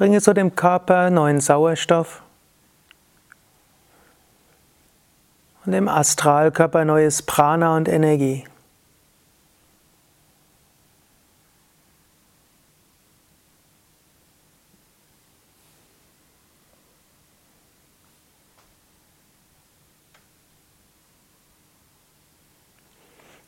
[0.00, 2.22] Bringe so dem Körper neuen Sauerstoff
[5.66, 8.46] und dem Astralkörper neues Prana und Energie.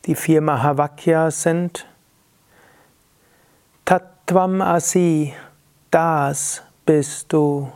[0.05, 1.87] Die vier Mahavakyas sind
[3.85, 5.33] Tattvam Asi,
[5.93, 7.71] das bist du.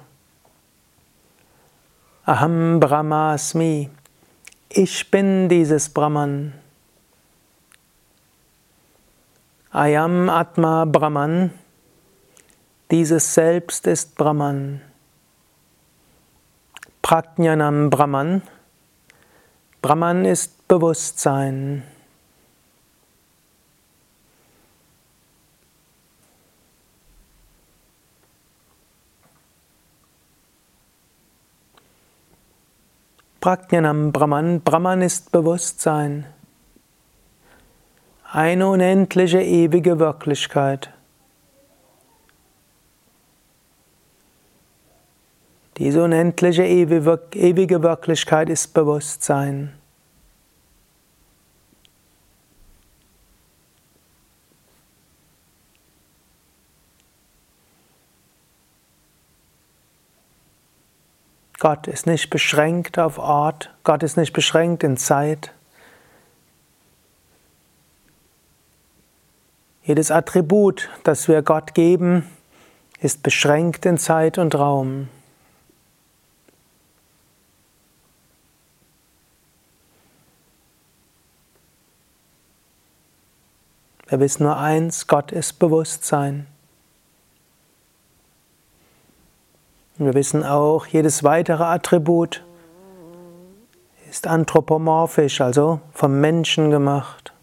[2.25, 3.91] Aham Brahmasmi,
[4.69, 6.53] ich bin dieses Brahman.
[9.69, 11.51] Ayam Atma Brahman,
[12.89, 14.81] dieses Selbst ist Brahman.
[17.03, 18.41] Prajnanam Brahman,
[19.83, 21.83] Brahman ist Bewusstsein.
[33.39, 34.61] Prajnanam Brahman.
[34.61, 36.25] Brahman ist Bewusstsein.
[38.31, 40.91] Eine unendliche ewige Wirklichkeit.
[45.77, 49.76] Diese unendliche ewige Wirklichkeit ist Bewusstsein.
[61.59, 65.53] Gott ist nicht beschränkt auf Ort, Gott ist nicht beschränkt in Zeit.
[69.81, 72.29] Jedes Attribut, das wir Gott geben,
[72.99, 75.07] ist beschränkt in Zeit und Raum.
[84.07, 86.47] Wir wissen nur eins, Gott ist Bewusstsein.
[89.86, 92.43] Und wir wissen auch, jedes weitere Attribut
[94.09, 97.33] ist anthropomorphisch, also vom Menschen gemacht.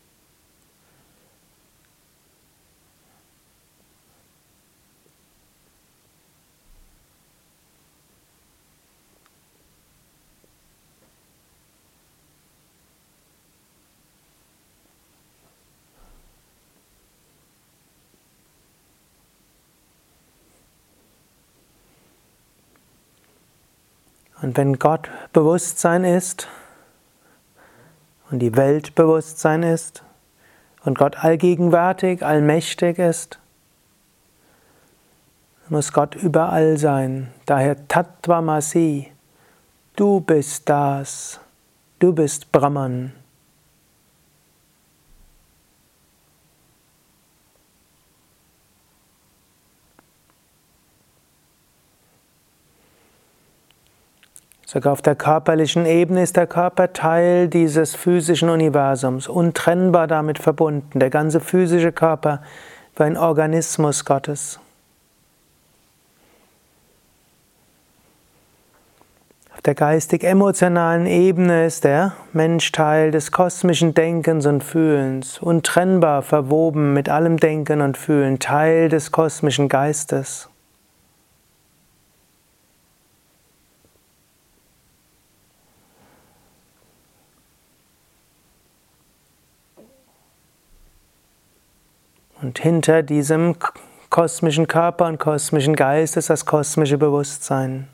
[24.44, 26.48] Und wenn Gott Bewusstsein ist
[28.30, 30.02] und die Welt Bewusstsein ist
[30.84, 33.38] und Gott allgegenwärtig, allmächtig ist,
[35.70, 37.32] muss Gott überall sein.
[37.46, 39.10] Daher Tattvamasi,
[39.96, 41.40] du bist das,
[41.98, 43.14] du bist Brahman.
[54.74, 60.98] Sogar auf der körperlichen Ebene ist der Körper Teil dieses physischen Universums, untrennbar damit verbunden.
[60.98, 62.42] Der ganze physische Körper
[62.96, 64.58] wie ein Organismus Gottes.
[69.54, 76.92] Auf der geistig-emotionalen Ebene ist der Mensch Teil des kosmischen Denkens und Fühlens, untrennbar verwoben
[76.94, 80.48] mit allem Denken und Fühlen, Teil des kosmischen Geistes.
[92.54, 93.56] Und hinter diesem
[94.10, 97.88] kosmischen Körper und kosmischen Geist ist das kosmische Bewusstsein.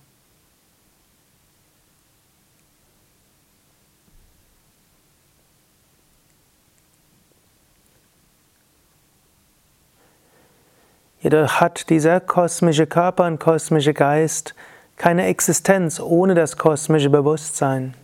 [11.21, 14.55] Jedoch hat dieser kosmische Körper und kosmische Geist
[14.97, 17.95] keine Existenz ohne das kosmische Bewusstsein.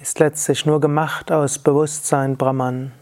[0.00, 2.92] Ist letztlich nur gemacht aus Bewusstsein Brahman.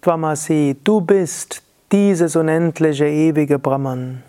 [0.00, 1.62] Tattvamasi, du bist
[1.92, 4.22] dieses unendliche, ewige Brahman.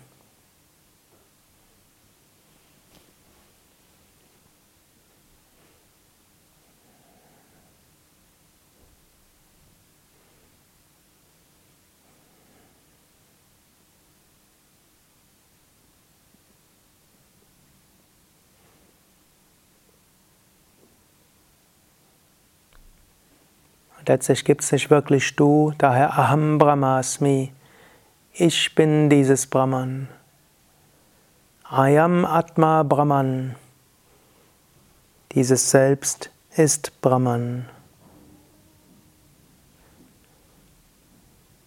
[24.06, 27.52] Letztlich gibt es nicht wirklich du, daher Aham Brahmasmi.
[28.32, 30.08] Ich bin dieses Brahman.
[31.64, 33.54] Ayam Atma Brahman.
[35.32, 37.66] Dieses Selbst ist Brahman.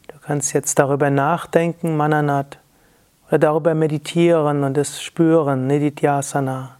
[0.08, 2.60] Du kannst jetzt darüber nachdenken, Mananat,
[3.28, 6.78] oder darüber meditieren und es spüren, Nididhyasana.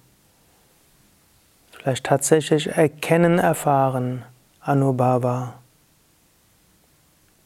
[1.72, 4.24] Vielleicht tatsächlich erkennen, erfahren.
[4.66, 5.54] Anubhava,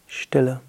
[0.07, 0.68] Stille.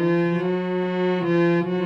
[0.00, 1.77] Música